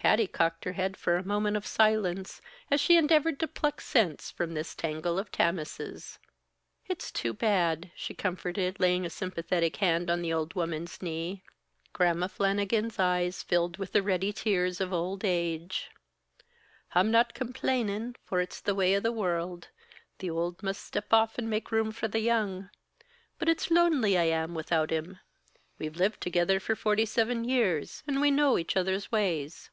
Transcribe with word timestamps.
Patty 0.00 0.28
cocked 0.28 0.64
her 0.64 0.72
head 0.72 0.96
for 0.96 1.16
a 1.16 1.24
moment 1.26 1.56
of 1.56 1.66
silence, 1.66 2.40
as 2.70 2.80
she 2.80 2.96
endeavored 2.96 3.38
to 3.40 3.48
pluck 3.48 3.80
sense 3.80 4.30
from 4.30 4.54
this 4.54 4.74
tangle 4.74 5.18
of 5.18 5.30
Tammases. 5.30 6.18
"It's 6.86 7.10
too 7.10 7.34
bad!" 7.34 7.90
she 7.94 8.14
comforted, 8.14 8.80
laying 8.80 9.04
a 9.04 9.10
sympathetic 9.10 9.76
hand 9.76 10.08
on 10.08 10.22
the 10.22 10.32
old 10.32 10.54
woman's 10.54 11.02
knee. 11.02 11.42
Gramma 11.92 12.28
Flannigan's 12.28 12.98
eyes 12.98 13.42
filled 13.42 13.76
with 13.76 13.92
the 13.92 14.02
ready 14.02 14.32
tears 14.32 14.80
of 14.80 14.94
old 14.94 15.24
age. 15.24 15.90
"I'm 16.92 17.10
not 17.10 17.34
complainin', 17.34 18.14
for 18.24 18.40
it's 18.40 18.60
the 18.60 18.76
way 18.76 18.96
o' 18.96 19.00
the 19.00 19.12
world. 19.12 19.68
The 20.20 20.30
owld 20.30 20.62
must 20.62 20.86
step 20.86 21.12
off, 21.12 21.38
an' 21.38 21.50
make 21.50 21.70
room 21.72 21.90
for 21.92 22.08
the 22.08 22.20
young. 22.20 22.70
But 23.38 23.48
it's 23.50 23.70
lonely 23.70 24.16
I 24.16 24.24
am 24.24 24.54
without 24.54 24.90
him! 24.90 25.18
We've 25.78 25.96
lived 25.96 26.22
together 26.22 26.60
for 26.60 26.76
forty 26.76 27.04
seven 27.04 27.44
years, 27.44 28.04
an' 28.06 28.20
we 28.20 28.30
know 28.30 28.56
each 28.56 28.74
other's 28.74 29.12
ways." 29.12 29.68